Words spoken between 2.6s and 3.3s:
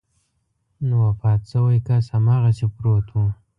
پروت و.